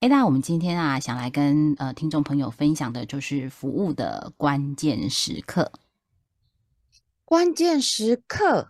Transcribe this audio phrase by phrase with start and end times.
[0.00, 5.72] 哎，那我们今天啊，想来跟呃听众朋友分享的就是服务的关键时刻。
[7.24, 8.68] 关键时刻，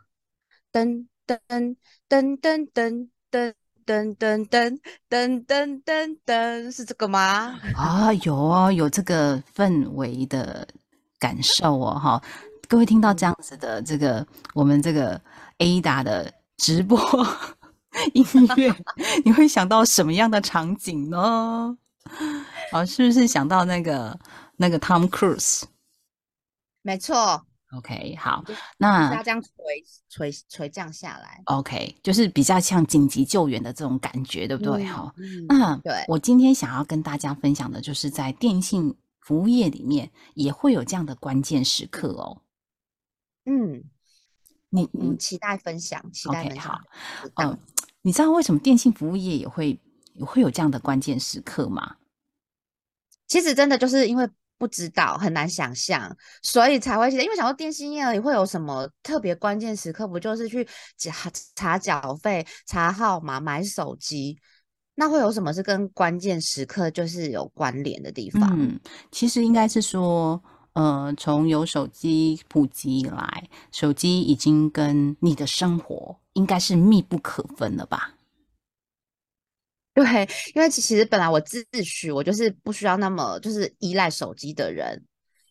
[0.72, 1.76] 噔噔噔
[2.08, 3.54] 噔噔噔
[3.84, 7.60] 噔噔噔噔噔噔噔噔，是这个吗？
[7.76, 10.66] 啊，有哦，有这个氛围的
[11.18, 12.22] 感受哦，哈！
[12.68, 15.20] 各位听到这样子的这个我们这个
[15.58, 16.98] Ada 的直播。
[18.14, 18.24] 音
[18.56, 18.72] 乐，
[19.24, 21.76] 你会想到什么样的场景呢？
[22.70, 24.18] 好，是不是想到那个
[24.56, 25.64] 那个 Tom Cruise？
[26.82, 27.44] 没错。
[27.76, 28.42] OK，好，
[28.78, 29.50] 那这样垂
[30.08, 31.42] 垂垂降下来。
[31.46, 34.84] OK，就是比较像紧急救援的这种感觉，对不对？
[34.84, 35.12] 好，
[35.48, 42.40] 那对我今天想要跟大家分享的，就是在电信服务业里面也会有这样的关键时刻哦。
[43.44, 43.84] 嗯，
[44.70, 46.80] 你你期待分享，期待分享。
[47.34, 47.58] 嗯。
[48.02, 49.78] 你知道为什么电信服务业也会
[50.20, 51.96] 会有这样的关键时刻吗？
[53.26, 57.10] 其实真的就是因为不知道，很难想象，所以才会。
[57.10, 64.38] 因为想到电信业里会有什么特别关键时刻，不就是去查查缴费、查号码、买手机？
[64.94, 68.50] 那会有什么是跟关键时刻就是有关联的地方？
[68.58, 68.80] 嗯，
[69.12, 76.18] 其实应该是说，呃，从有手机普及以来，手机已经跟你的生活。
[76.38, 78.14] 应该是密不可分了吧？
[79.92, 80.04] 对，
[80.54, 85.04] 因为其实本来我自诩我就是不需要那么就是依赖手机的人，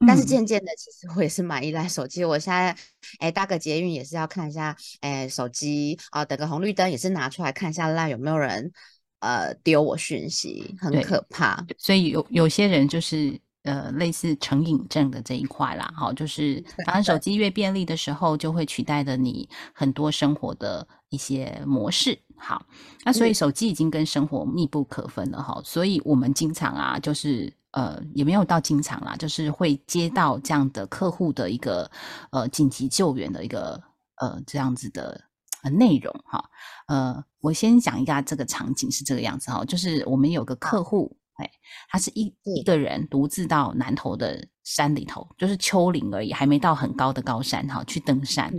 [0.07, 2.23] 但是渐渐的，其实我也是蛮依赖手机。
[2.23, 2.75] 我现在
[3.19, 8.71] 哎搭个捷运也是要看一下哎手机啊，等个红绿灯也是拿出来看一下，那有没有人
[9.19, 11.65] 呃丢我讯息，很可怕。
[11.77, 13.39] 所以有有些人就是。
[13.67, 22.17] 呃，类似成瘾症的这一块啦，好，就是反正手机越便利的时候，就会取代的你很多生活的一些模式。
[22.37, 22.65] 好，
[23.03, 31.91] 那所以手机已经跟生活密不可分了哈，所以我们经常啊，就是呃，也没有到经常啦，就是会接到这样的客户的一个
[32.31, 33.83] 呃紧急救援的一个
[34.21, 35.19] 呃这样子的
[35.63, 36.41] 呃内容哈。
[36.87, 41.17] 呃，我先讲一下这个场景是这个样子哈，就是我们有个客户。
[41.37, 41.49] 哎，
[41.89, 48.51] 他是一一个人独自到南头的山里头，就是丘陵而已，还没到很高的高山哈，去登山。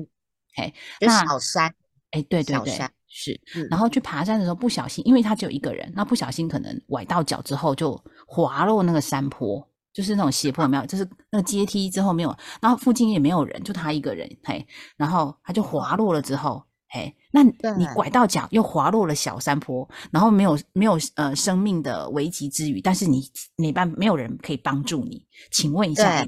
[0.57, 1.75] 哎，那小山，
[2.13, 3.41] 哎，对对对，是。
[3.71, 16.63] 然后去爬山的时候不小心，因为他只有一个人，那不小心可能崴到脚之后就滑落那个山坡，就是那种斜坡，没有，就是那个阶梯之后没有，然后附近也没有人，就他一个人，嘿，然后他就滑落了之后。
[16.91, 26.25] 嘿，那你拐到脚又滑落了小山坡，然后没有没有呃生命的危急之余，但是你没办没有人可以帮助你，请问一下，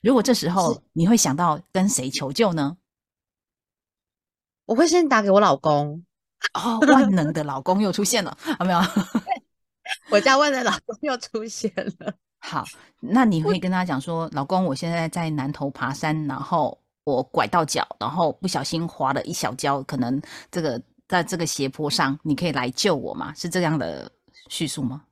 [0.00, 2.76] 如果这时候你会想到跟谁求救呢？
[4.66, 6.04] 我会先打给我老公。
[6.54, 8.80] 哦，万能的老公又出现了，有没有？
[10.12, 12.14] 我家万能老公又出现了。
[12.38, 12.64] 好，
[13.00, 16.78] 那你会跟他讲说，老公，我现在在南头爬山，然后。
[17.16, 20.20] 我拐到脚，然后不小心滑了一小跤，可能
[20.50, 23.32] 这个在这个斜坡上，你可以来救我吗？
[23.34, 24.10] 是这样的
[24.48, 25.02] 叙述吗？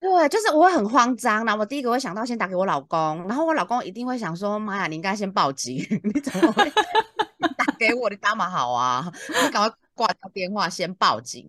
[0.00, 6.68] 对，就是我会很慌张，然后我第一个会想到先打给我老公，然后我老公一定会想说：“妈呀，你应该先报警， 你怎么会
[7.56, 8.10] 打给我？
[8.10, 9.12] 你打嘛好啊，
[9.44, 11.48] 你赶快挂掉电话，先报警。”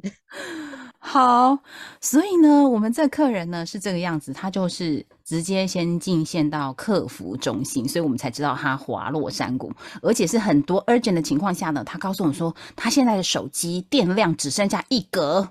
[1.14, 1.60] 好，
[2.02, 9.72] 所以呢，我们这客人呢是这个样子，他就是直接先进线到客服中心，所以我们才知道他滑落山谷，
[10.02, 15.48] 而且是很多 urgent 的情况下呢，他告诉我们说，他现在的手机电量只剩下一格，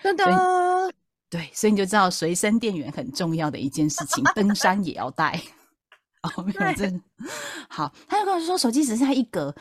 [0.00, 0.24] 真的，
[1.28, 5.42] 对，所以你就知道随身电源很重要的一件事情，登山也要带。
[6.22, 6.88] 哦，没有这，
[7.68, 9.52] 好，他就跟我说手机只剩下一格，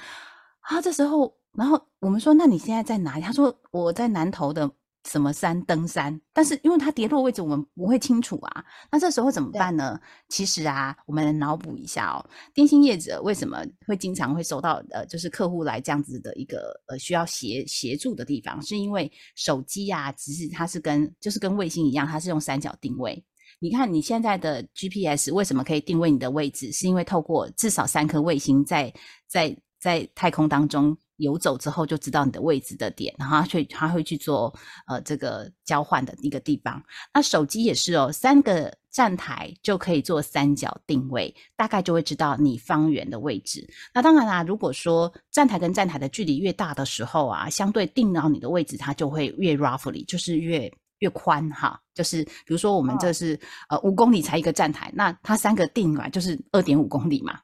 [0.60, 3.24] 啊，这时候，然后我们说，那你现在在哪里？
[3.24, 4.70] 他说我在南投的。
[5.08, 9.98] 什么山登山，但是因为它跌落位置我们不会清楚啊，那这时候怎么办呢？
[10.28, 23.24] 其实啊，我们脑补一下哦，电信业者为什么会经常会收到呃，就是客户来这样子的一个呃需要协协助的地方，是因为手机啊，其实它是跟就是跟卫星一样，它是用三角定位。
[23.60, 26.72] 你看你现在的 GPS 为什么可以定位你的位置？
[26.72, 28.94] 是因为透过至少三颗卫星在
[29.28, 34.54] 在在太空当中游走之后就知道你的位置的点，然后他去他会去做
[34.88, 36.82] 呃这个交换的一个地方。
[37.14, 43.68] 那手机也是哦，三个站台就可以做三角定位，大概就会知道你方圆的位置。
[43.94, 51.80] 那当然啦，如果说站台跟站台的距离越大的时候啊，相对定到你的位置，它就会越 roughly，就是越越宽哈。
[51.94, 57.40] 就是比如说我们这是呃五公里才一个站台，那它三个定来就是二点五公里嘛。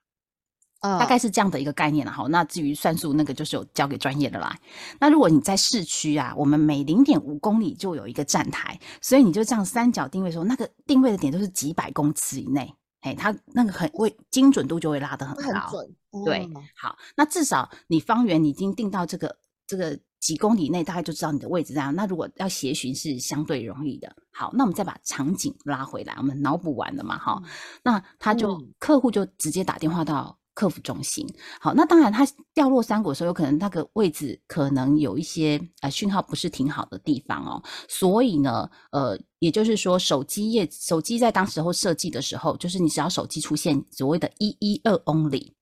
[0.84, 2.28] 大概是这样的一个概念了哈。
[2.28, 4.54] 那至于算术那个，就是有交给专业的啦。
[5.00, 15.72] 那如果你在市区啊，我们每零点五公里就有一个站台，所以你就这样三角定位的时候，那个定位的点都是几百公尺以内，哎，它那个很会精准度就会拉得很高。
[16.26, 21.96] 对，好，那至少你方圆已经定到这个这个几公里内，大概就知道你的位置这样。
[21.96, 24.14] 那如果要协寻是相对容易的。
[24.32, 27.18] 好，那我们再把场景拉回来，我们脑补完了嘛？
[27.18, 27.42] 哈，
[27.84, 30.38] 那他就客户就直接打电话到。
[30.54, 31.28] 客服中心，
[31.60, 45.54] 好，那当然，它掉落山谷的时候，有可能那个位置可能有一些呃讯号不是挺好的地方哦，所以呢，呃，也就是说，手机业手机在当时候设计的时候，就是你只要手机出现所谓的一一二 only。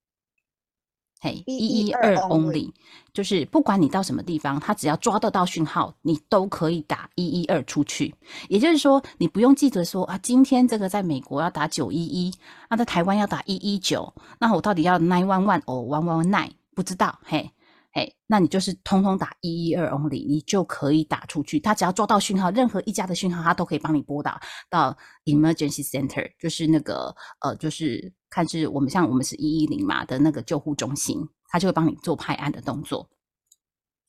[1.24, 2.72] 嘿，一一二 only，
[3.14, 8.16] 就是不管你到什么地方，它只要抓得到讯号，你都可以打一一二出去。
[8.50, 12.34] 也就是说，你不用记得说啊，今天这个在美国要打九一一，
[12.72, 16.50] 那在台湾要打一一九，那我到底要 nine one one or one one nine？
[16.74, 17.52] 不知道，嘿。
[17.94, 21.60] 哎，那你就是通通打一一二 only，你就可以打出去。
[21.60, 31.20] 他只要抓到讯号，任何一家的讯号，他都可以帮你拨打到 emergency center，就是那个呃，就是看是我们像我们是一一零嘛的那个救护中心，
[31.50, 33.08] 他就会帮你做派案的动作。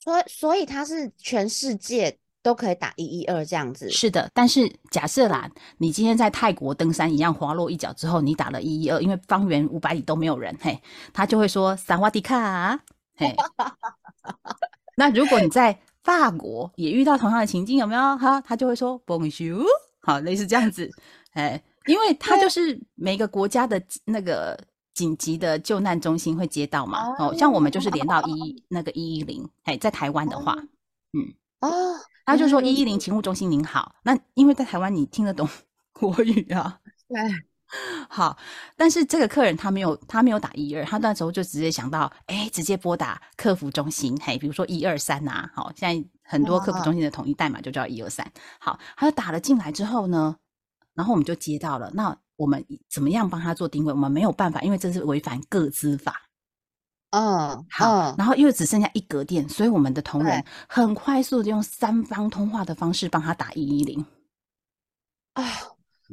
[0.01, 3.91] 所以，所以他是全世界都可以打一一二这样子。
[3.91, 10.81] 是的，但是假设啦，你今天在泰国登山一样滑落一脚之后，你打了一一二，因为方圆五百里都没有人，嘿，
[11.13, 12.81] 他就会说萨瓦迪卡。
[13.17, 13.35] 嘿，
[14.97, 18.41] 那如果你在法国也遇到同样的情境，有没有哈？
[18.41, 19.65] 他就会说 Bonjour，
[20.01, 20.91] 好，类似这样子，
[21.35, 24.59] 哎，因为 他就是每个国家的那个
[24.95, 30.55] 紧急的救难中心会接到嘛，哦，像我们就是连到一那个一一零，哎，在台湾的话，
[31.13, 31.95] 嗯，哦，
[32.27, 35.49] 他就说一一零勤务中心您好，那因为在台湾你听得懂
[35.93, 37.19] 国语啊， 对。
[38.07, 38.37] 好，
[38.77, 48.31] 但是这个客人他没有，他没有打一二，他那时候就直接想到，哎，直接拨打客服中心，嘿，比如说一二三呐，好，现在很多客服中心的统一代码就叫一二三。
[48.61, 50.37] 好，他就打了进来之后呢，
[50.95, 53.93] 然后我们就接到了，那我们怎么样帮他做定位？
[53.93, 56.23] 我们没有办法，因为这是违反个资法。
[57.11, 64.05] 嗯，好，然后因为只剩下一格电，所以我们的同仁很快速的用三方通话的方式帮他打一一零。
[65.35, 65.45] 啊。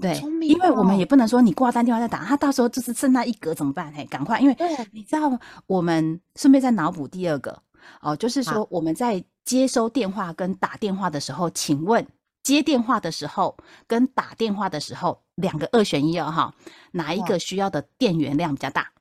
[0.01, 3.91] 对，因为我们也不能说你挂单电话再打，他到时候就是剩那一格怎么办？
[3.91, 4.55] 嘿，赶快，因为
[4.93, 5.37] 你知道，
[5.67, 7.61] 我们顺便再脑补第二个
[7.99, 12.07] 哦，就是说我们在接收电话跟打电话的时候，请问
[12.50, 13.56] 接电话的时候
[13.86, 16.56] 跟打电话的时候，两个二选一哦，哈，
[16.94, 18.92] 哪一个需要的电源量比较大？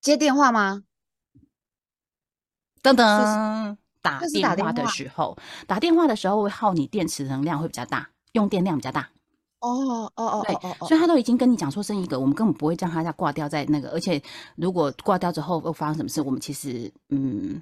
[0.00, 0.84] 接电话吗？
[2.82, 5.36] 噔噔，打电话的时候，
[5.66, 8.08] 打电话的时候会耗你电池能量会比较大。
[8.32, 9.10] 用电量比较大，
[9.60, 10.54] 哦哦哦，对，
[10.86, 14.22] 所以他都已经跟你讲说剩一个，我们根本不会让他再挂掉在那个，而且
[14.56, 17.60] 如果挂掉之后又发生什么事，我们其实嗯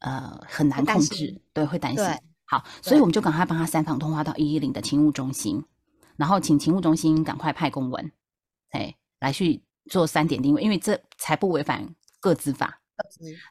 [0.00, 2.04] 呃很难控制，对，会担心。
[2.48, 5.62] 好，所以我们就赶快帮他三方通话到一一零的勤务中心，
[6.16, 8.10] 然后请勤务中心赶快派公文，
[8.70, 12.80] 哎，来去做三点定位，因为这才不违反各自法。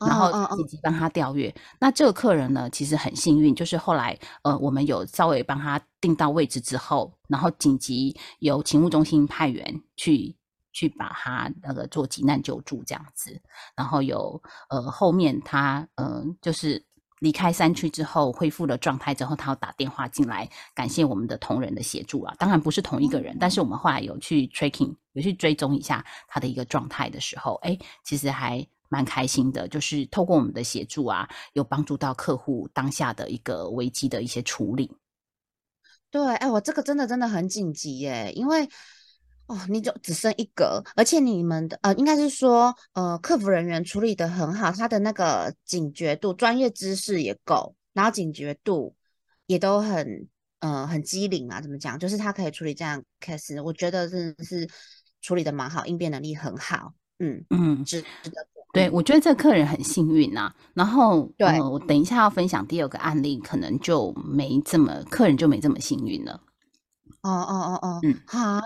[0.05, 1.55] 然后紧急帮他调阅。
[1.79, 10.35] 那这个客人呢，其实很幸运，就是后来呃，我们有稍微帮他定到位置之后，然后紧急由勤务中心派员去
[10.73, 13.41] 去把他那个做急难救助这样子。
[13.73, 16.85] 然后有呃后面他嗯就是
[17.19, 22.35] 离开山区之后恢复了状态之后，他要打电话进来感谢我们的同仁的协助啊。
[22.37, 28.67] 当然不是同一个人，但是我们后来有去 tracking 有去追踪一下他的一个状态的时候，哎，其实还。
[28.89, 34.89] 蛮开心的，就是透过我们的协助啊，有帮助到客户当下的一个危机的一些处理。
[36.09, 38.69] 对，哎，我这个真的真的很紧急耶，因为
[39.47, 48.93] 哦，你就只剩一格，而且你们的呃，应该是说呃，客服人员处理的很好，他的那个警觉度、专业知识也够，然后警觉度
[49.45, 50.27] 也都很
[50.59, 51.97] 呃很机灵啊，怎么讲？
[51.97, 54.67] 就是他可以处理这样 case，我觉得真的是
[55.21, 56.93] 处理的蛮好，应变能力很好。
[57.19, 58.31] 嗯嗯，值得。
[58.73, 60.53] 对，我觉得这客人很幸运呐。
[60.73, 66.39] 然后，对我等一下要分享第二个案例，可能就没这么客人就没这么幸运了。
[67.27, 68.61] 哦哦哦哦，嗯，好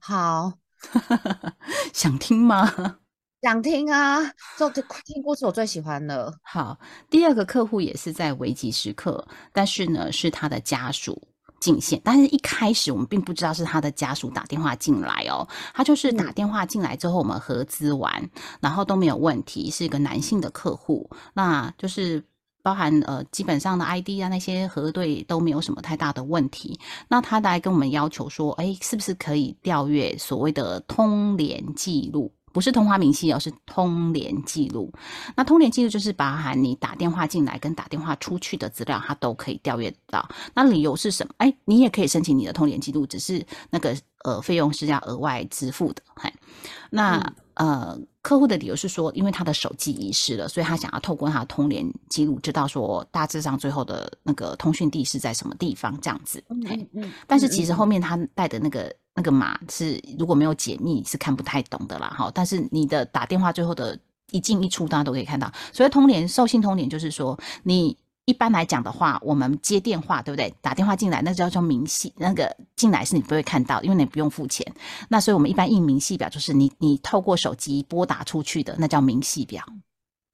[0.00, 0.52] 好，
[1.92, 2.96] 想听吗？
[3.42, 4.20] 想听啊，
[4.56, 6.34] 这听故事我最喜欢了。
[6.42, 6.78] 好，
[7.10, 11.22] 第二个客户也是在危急时刻，但是呢是他的家属
[11.60, 22.24] 进线，但是一开始我们并不知道是他的家属打电话进来哦，他就是打电话进来之后我们合资完，然后都没有问题，是一个男性的客户，那就是
[22.68, 32.30] 包含呃基本上的 ID 啊那些核对都没有什么太大的问题，那他来跟我们要求说，哎，是不是可以调阅所谓的通联记录？
[32.52, 34.92] 不是通话明细哦，是通联记录。
[35.34, 40.28] 那通联记录就是包含你打电话进来跟打电话出去的资料，它都可以调阅到。
[40.54, 41.32] 那理由是什么？
[41.38, 46.02] 哎，你也可以申请你的通联记录，只是那个呃费用是要额外支付的。
[46.16, 46.30] 嘿，
[46.90, 47.98] 那呃
[48.28, 56.44] 客户的理由是说，因为他的手机遗失了，所以他想要透过他的通联记录，知道说大致上最后的那个通讯地是在什么地方这样子。
[56.50, 57.10] 嗯嗯。
[57.26, 58.94] 但是其实后面他带的那个。
[59.14, 62.30] 那个码是如果没有解密是看不太懂的啦，哈。
[62.32, 63.98] 但是你的打电话最后的
[64.30, 65.52] 一进一出，大家都可以看到。
[65.72, 67.96] 所以通联授信通联就是说，你
[68.28, 70.52] 一般来讲的话，我们接电话对不对？
[70.60, 74.70] 打电话进来那叫做明细，那个进来是你不会看到，因为你不用付钱。
[75.08, 79.64] 那所以我们一般印明细表，就是你你透过手机拨打出去的，那叫明细表。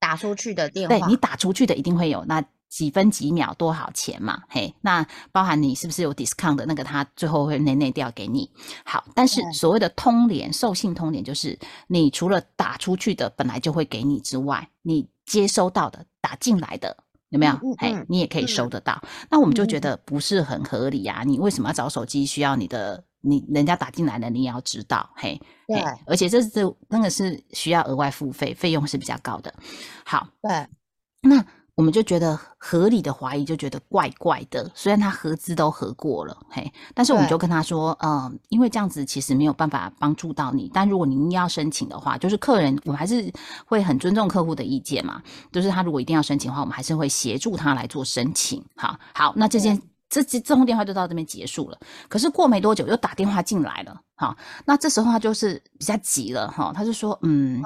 [0.01, 2.45] 打出去的电话，对你打出去的一定会有那。
[2.71, 4.43] 几分几秒多少钱嘛？
[4.49, 8.51] 嘿，那包含你是不是有 discount 的那个，他最后会内内掉给你。
[8.85, 16.97] 好，但是所谓的通联授信通联，就是你除了打出去的本来就会给你之外，你接收到的打进来的
[17.35, 17.53] 有没有？
[17.79, 18.99] 嘿，你也可以收得到。
[19.29, 21.23] 那我们就觉得不是很合理啊！
[21.27, 22.25] 你为什么要找手机？
[22.25, 25.11] 需要你的你人家打进来了，你也要知道。
[25.17, 26.51] 嘿，对，而且这是
[26.89, 29.53] 那个是需要额外付费，费用是比较高的。
[30.05, 30.67] 好，对，
[31.23, 31.45] 那。
[31.77, 34.71] 我们就觉得合理的怀疑，就觉得怪怪的。
[34.75, 40.71] 虽然他合资都合过了，嘿，但是我们就跟他说，嗯，因为这样子其实没有办法帮助到你。
[40.73, 43.33] 但如果您要申请的话，就是客人，我们还是
[43.67, 45.21] 会很尊重客户的意见嘛。
[45.51, 48.65] 就是他如果一定要申请的话，我们还是会协助他来做申请。
[48.77, 49.83] 好，好，那这件。
[50.15, 51.79] 这这这通电话就到这边结束了。
[52.09, 57.61] 可是过没多久又打电话进来了，哈，那这时候他就是比较急了，哈，他就说，嗯，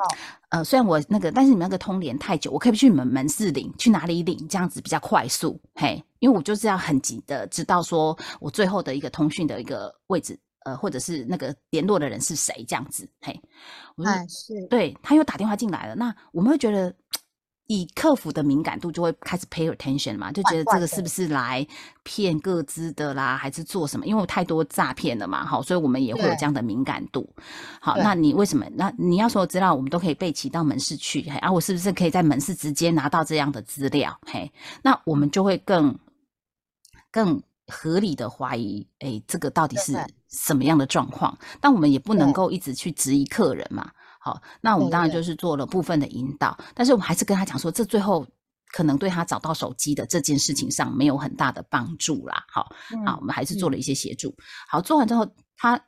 [0.49, 13.39] 呃，虽然我那个，但是你们那个通联太久，我可以去你们门市领，去哪里领，这样子比较快速，嘿，因为我就是要很急的知道说我最后的一个通讯的一个位置，呃，或者是那个联络的人是谁，这样子，嘿，
[13.97, 16.95] 我说是，对他又打电话进来了，那我们会觉得。
[17.69, 21.67] 以客服的敏感度就会开始 pay attention 嘛，就觉得这个是不是来
[22.03, 24.07] 骗各资的啦，还是做什么？
[24.07, 27.29] 因为太多诈骗了嘛，好，所以我们也会有这样的敏感度。
[27.79, 28.67] 好，那你为什么？
[28.75, 34.19] 那你要说资料，我们都可以备齐到门市去，嘿，啊，我是不是可以在门市直接拿到这样的资料？
[34.27, 34.51] 嘿，
[34.83, 35.95] 那我们就会更
[37.11, 39.95] 更合理的怀疑，哎，这个到底是
[40.31, 41.37] 什么样的状况？
[41.61, 43.91] 但我们也不能够一直去质疑客人嘛。
[44.29, 48.27] 好，那我们当然就是做了部分的引导，但是我们还是跟他讲说，这最后
[48.73, 52.45] 可能对他找到手机的这件事情上没有很大的帮助啦。
[52.53, 52.71] 好，
[53.07, 54.35] 啊，我们还是做了一些协助。
[54.69, 55.81] 好，做完之后，他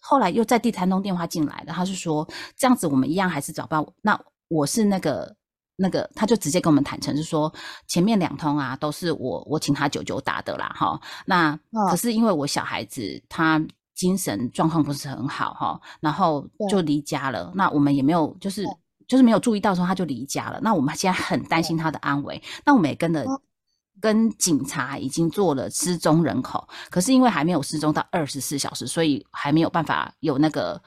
[0.00, 3.94] 后来又在第三通电话进来了，他是说这样子我们一样还是找不到。
[4.02, 5.36] 那我是那个
[5.76, 7.54] 那个，他就直接跟我们坦诚是说，
[7.86, 10.72] 前面两通啊都是我我请他九九打的啦。
[10.74, 11.56] 哈，那
[11.88, 13.64] 可是因为我小孩子他。
[13.98, 17.52] 精神状况不是很好哈，然后就离家了。
[17.56, 18.64] 那我们也没有，就是
[19.08, 20.60] 就是没有注意到说他就离家了。
[20.62, 22.40] 那我们现在很担心他的安危。
[22.64, 23.26] 那我们也跟着
[24.00, 30.80] 跟警察已经做了失踪人口，可是因为还没有失踪到二十四小时，所以还没有办法有那个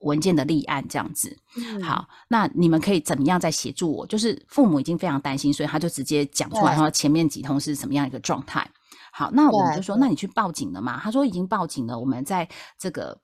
[0.00, 1.38] 文件的立案这样子。
[1.80, 4.04] 好，那你们可以怎么样再协助我？
[4.08, 8.68] 就是父母已经非常担心，所以他就直接讲出来说前面几通是什么样一个状态。
[9.18, 11.00] 好，那我们就说，那你去报警了吗？
[11.02, 12.46] 他说已经报警了，我们在
[12.76, 13.18] 这个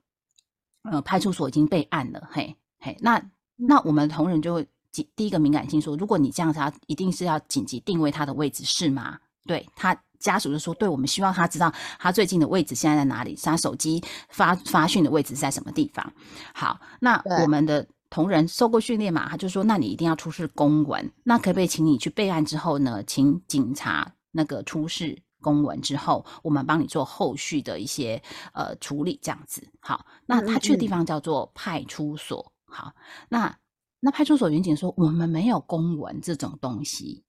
[0.91, 2.29] 呃派出所已经备案了。
[2.33, 3.23] 嘿，嘿，那
[3.57, 9.19] 那我们同仁就会第第一个敏感性说，如果你这样子，他一定是要紧急定位他的位置是吗？
[9.45, 16.11] 对他家属就说，对，我们希望他知道他最近的位置现在在哪里，他手机发发讯的位置在什么地方。
[16.55, 19.29] 好，那我们的同仁受过训练嘛？
[19.29, 25.23] 他就说，那你一定要出示公文，那可不可以请你去备案之后呢，请警察那个出示。
[25.43, 28.23] 公文之后，我们帮你做后续的一些
[28.55, 30.07] 呃处理，这样子好。
[30.25, 32.95] 那他去的地方叫做派出所，好。
[33.29, 33.55] 那
[34.01, 37.23] 那派出所民警说，我们没有公文这种东西，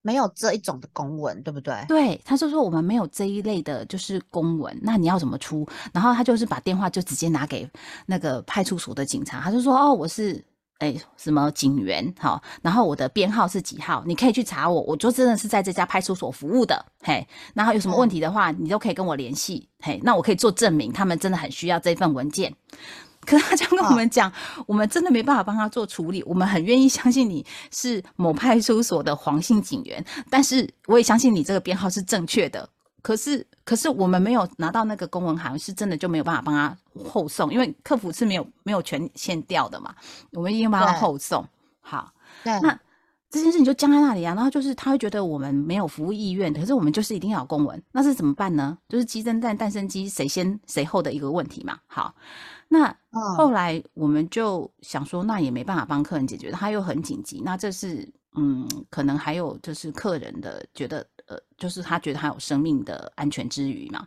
[0.00, 1.84] 没有这一种的公文，对不对？
[1.88, 4.74] 对，他就说我们没有这一类的，就是公文。
[4.82, 5.68] 那你要怎么出？
[5.92, 7.70] 然后他就是把电话就直接拿给
[8.06, 10.42] 那个派出所的警察，他就说哦，我是。
[10.78, 12.14] 哎，什么警员？
[12.18, 14.02] 好，然后我的编号是几号？
[14.06, 16.84] 你可以去查我，我就真的是在这家派出所服务的。
[17.02, 19.68] 嘿，然后有什么问题的话，你都可以跟我联系。
[19.80, 22.54] 嘿，那我可以做证明，他们真的很需要这份文件。
[23.26, 24.32] 可是他这样跟我们讲，
[24.66, 26.22] 我们真的没办法帮他做处理。
[26.22, 32.66] 我们很愿意相信你是某派出所的黄姓警员，但是我也相信你这个编号是正确的。
[33.00, 36.76] 可是，可是我们没有拿到那个公文函，是真的就没有办法帮他
[37.08, 39.94] 后送，因为客服是没有没有权限调的嘛。
[40.32, 41.46] 我们一定帮他后送。
[41.80, 42.12] 好，
[42.42, 42.78] 对，那
[43.30, 44.34] 这件事情就僵在那里啊。
[44.34, 48.76] 然后就是他会觉得我们没有服务意愿，可是我们就是一定要有公文，那是怎么办呢？
[48.88, 51.78] 就是鸡生蛋，蛋生鸡，谁先谁后的一个问题嘛。
[51.86, 52.14] 好，
[52.66, 52.94] 那
[53.36, 57.40] 后来我们就想说，那也没办法帮客人解决，他又很紧急。
[57.44, 61.06] 那这是嗯，可能还有就是客人的觉得。
[61.28, 64.06] 呃，就是他觉得他有生命的安全之余嘛。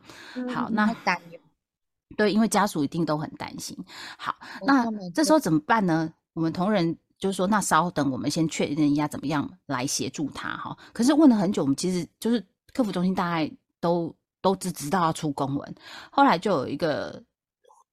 [0.54, 1.40] 好，那担忧。
[2.18, 3.78] 对，因为家属一定都很担心。
[4.18, 4.36] 好，
[4.66, 6.12] 那这时候怎么办呢？
[6.34, 10.76] 我们同仁就是说，那稍等，我们先确认一下怎么样来协助他哈。
[10.92, 13.50] 可是问了很久，我们其实就是客服中心大概
[13.80, 15.76] 都都只知道要出公文。
[16.12, 17.24] 后来就有一个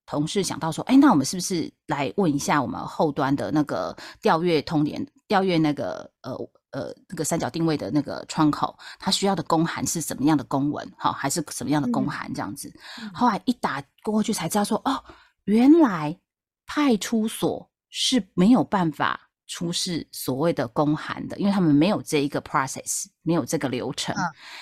[0.07, 6.35] 同事想到说，哎，那我们是不是来问一下我们后端的那个调阅通联调阅那个呃。
[6.71, 10.87] 呃，那个三角定位的那个窗口，它需要的公函是什么样的公文？
[10.99, 12.31] 好，还是什么样的公函？
[12.35, 12.71] 这样子，
[13.15, 15.03] 后来一打过去才知道说，哦，
[15.45, 16.21] 原来
[16.67, 24.15] 派出所是没有办法出示所谓的公函的，因为他们没有这一个 process，没有这个流程。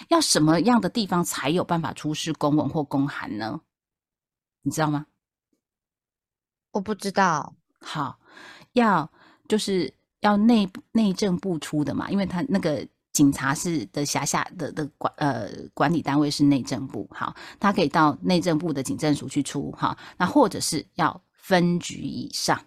[0.09, 3.61] 要什么样的地方才有办法出示公文或公函呢？
[4.63, 5.07] 你知道吗？
[6.71, 7.57] 我不知道。
[7.81, 8.21] 好，
[8.75, 9.11] 要
[9.49, 9.96] 就是。
[10.27, 22.61] 要内内政部出的嘛，因为他那个警察是的辖下的的管呃管理单位是内政部，好，他可以到内政部的警政署去出哈，那或者是要分局以上。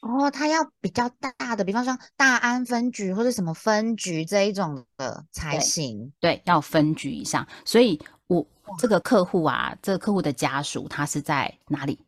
[0.00, 6.12] 哦，他要比较大的，比方说大安分局或者什么分局这一种的才行。
[6.20, 7.46] 对，要分局以上。
[7.64, 8.46] 所以我
[8.78, 11.98] 这个客户啊，这个客户的家属他是在哪里？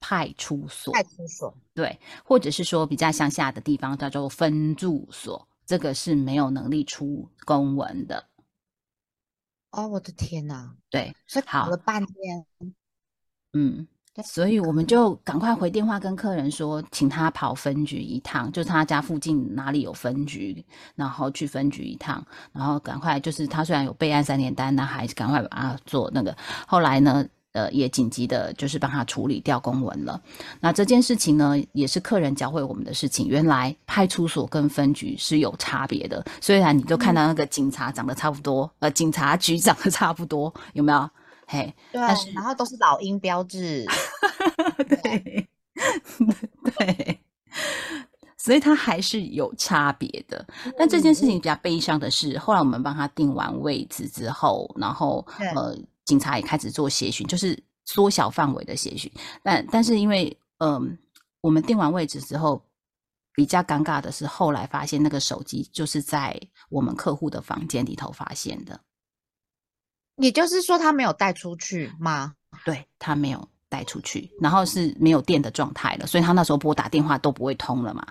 [0.00, 8.24] 派出所，派出所，对，或者是说比较乡下的地方叫做分住所，这个是没有能力出公文的。
[9.70, 10.74] 哦，我的天哪！
[10.88, 12.46] 对，是搞了半天。
[13.52, 13.86] 嗯，
[14.24, 26.36] 所以我们就赶快回电话跟客人说，请他跑分局一趟，就是他家附近哪里有分局，然后去分局一趟，然后赶快就是他虽然有备案三年单，那还是赶快把他做那个。
[26.66, 27.26] 后来呢？
[27.58, 30.20] 呃，也紧急的，就是帮他处理掉公文了。
[30.60, 33.26] 那这件事情呢，也是客人教会我们的事情。
[33.26, 36.24] 原来派出所跟分局是有差别的。
[36.40, 41.10] 虽然你都看到那个警察长得差不多，呃，警察局长得差不多，有没有？
[41.48, 42.00] 嘿，对，
[42.32, 43.84] 然后都是老鹰标志，
[45.02, 45.48] 对，
[46.78, 47.20] 对，
[48.36, 50.46] 所以他还是有差别的。
[50.78, 55.76] 但这件事情比较悲伤的是，后来我们帮他定完位置之后，然后呃。
[56.08, 59.12] 警察也开始做协寻，就是缩小范围的协寻。
[59.42, 60.98] 但但是因为，嗯，
[61.42, 62.64] 我们定完位置之后，
[63.34, 66.40] 比较尴尬的是，后来发现那个手机就是在
[66.70, 68.80] 我们客户的房间里头发现的。
[70.16, 72.34] 也就是说，他没有带出去吗？
[72.64, 73.46] 对他没有。
[73.70, 78.02] 带出去，然后是没有电的状态了，所以他那时候拨打电话都不会通了嘛。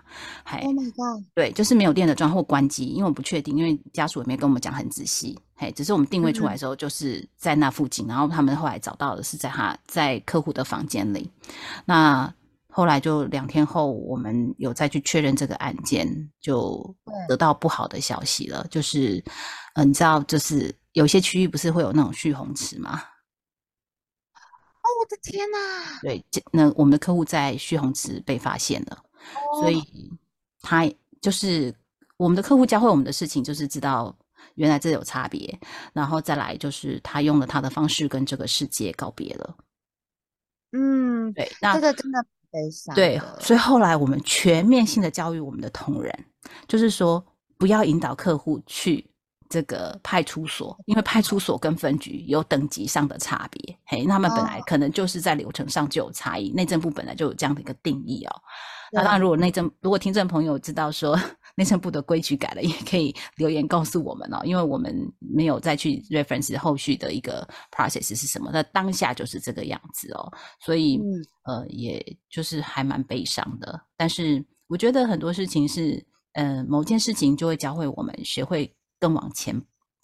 [0.62, 1.26] Oh my god！
[1.34, 5.36] 对，就是没有电的状态或关机，因为我不确定，因为家属也没跟我们讲很仔细。
[5.60, 11.32] 嘿，只是我们定位出来的时候就是在那附近，然后他们后来找到的是在他在客户的房间里。
[11.84, 12.32] 那
[12.70, 16.96] 后来就两天后，我们有再去确认这个案件，就
[17.28, 19.24] 得到不好的消息了，就是，
[19.74, 23.02] 嗯，你知道，就是有些区域不是会有那种蓄洪池吗？
[24.36, 26.00] 哦我的天哪！
[26.02, 29.04] 对，那我们的客户在蓄洪池被发现了，
[29.60, 29.84] 所以
[30.62, 30.88] 他
[31.20, 31.74] 就是
[32.16, 34.16] 我们的客户教会我们的事情，就是知道
[34.56, 35.60] 原来这有差别，
[35.94, 39.56] 然后再来就是他用了他的方式跟这个世界告别了。
[40.72, 42.96] 嗯，对，那这个真的悲伤。
[42.96, 46.26] 对，所以后来我们全面性的教育我们的同仁，
[46.68, 47.26] 就是说
[47.58, 49.10] 不要引导客户去。
[49.50, 56.52] 这个派出所，因为派出所跟分局有等级上的差别，嘿，他们本来可能就是在流程上就有差异。
[56.52, 58.42] 内政部本来就有这样的一个定义哦。
[58.92, 61.18] 那当然，如果内政如果听众朋友知道说
[61.58, 70.32] 内政部的规矩改了，也可以留言告诉我们哦，因为我们没有再去 reference 后续的一个 process 是什么，那当下就是这个样子哦。
[70.62, 71.02] 所以，
[71.44, 73.82] 呃，也就是还蛮悲伤的。
[73.98, 78.74] 但是我觉得很多事情是，呃，某件事情就会教会我们学会。
[79.00, 79.56] 更往前，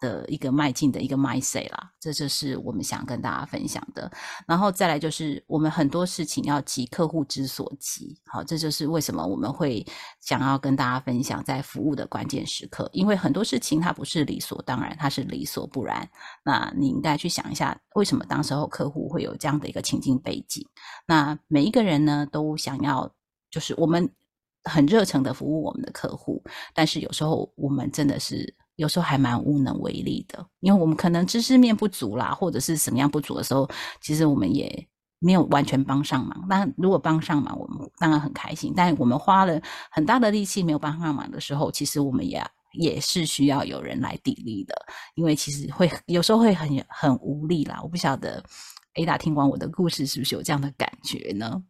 [0.04, 4.12] 的一个迈进的一个 mindset 啦，这就是我们想跟大家分享的。
[4.46, 9.86] 然后再来就是我们很多事情要急客户之所急，好，这就是为什么我们会
[10.20, 16.06] 想要跟大家分享在服务的关键时刻，因为很多事情它不是理所当然，它是理所不然。
[16.44, 20.68] 那你应该去想一下，为什么当时候客户会有这样的一个情境背景？
[21.08, 23.10] 那每一个人呢都想要，
[23.50, 24.12] 就是我们
[24.66, 28.54] 很热诚的服务我们的客户，但是有时候我们真的是。
[28.76, 33.70] 有时候还蛮无能为力的，因为我们可能知识面不足啦，或者是什么样不足的时候，
[34.02, 34.88] 其实我们也
[35.20, 36.46] 没有完全帮上忙。
[36.50, 38.74] 那如果帮上忙，我们当然很开心。
[38.76, 44.76] 但我们花了很大的力气没有帮上忙的时候，其实我们也也是需要有人来砥砺的，
[45.16, 47.80] 因为其实会有时候会很很无力啦。
[47.84, 48.44] 我不晓得
[48.96, 51.64] Ada 听完我的故事是不是有这样的感觉呢？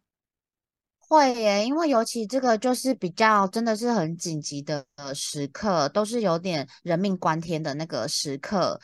[1.08, 8.80] 会耶，因为尤其这个就是比较真的是很紧急的时刻，都是有点人命关天的那个时刻，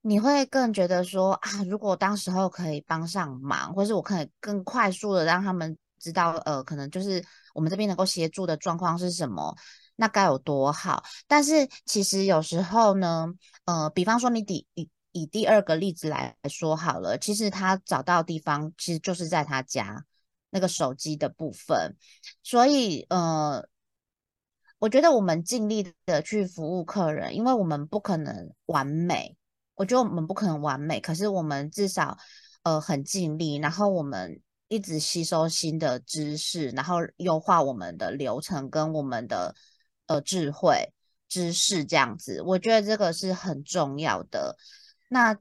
[0.00, 7.22] 你会更觉得说啊，如果当时候可以帮上忙，或是我可以更快速的让他们知道，呃，可能就是
[7.54, 9.54] 我们这边能够协助的状况是什么，
[9.96, 11.04] 那该有多好。
[11.26, 13.26] 但是其实有时候呢，
[13.66, 20.04] 呃，比方说你以以以第二个例子来说好了，其实他找到地方其实就是在他家。
[20.54, 21.96] 那个手机的部分，
[22.42, 23.66] 所以呃，
[24.78, 29.34] 我觉得我们尽力的去服务客人，因为我们不可能完美，
[29.76, 32.18] 我觉得我们不可能完美，可是我们至少
[32.64, 39.54] 呃很尽力，然后我们一直吸收新的知识，然后优化我们的流程跟我们的
[40.06, 40.92] 呃智慧
[41.28, 44.58] 知识这样子，我觉得这个是很重要的。
[45.08, 45.34] 那。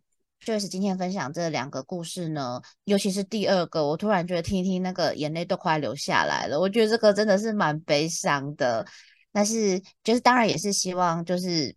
[0.44, 6.60] 就是今天分享这两个故事呢，尤其是第二个，我突然觉得听一听那个眼泪都快流下来了。
[6.60, 8.86] 我觉得这个真的是蛮悲伤的，
[9.32, 11.76] 但是就是当然也是希望就是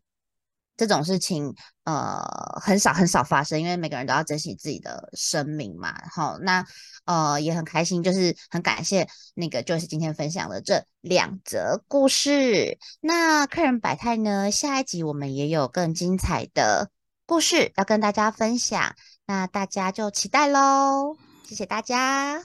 [0.79, 2.23] 这种事情呃
[2.61, 5.95] 很少很少发生，因为每个人都要珍惜自己的生命嘛。
[6.11, 6.65] 好，那
[7.05, 12.79] 呃也很开心，就是很感谢那个就是今天分享的这两则故事。
[13.01, 16.91] 那客人百态呢，下一集我们也有更精彩的。
[17.27, 18.95] 故事要跟大家分享
[19.27, 22.43] 那大家就期待喽谢谢大家。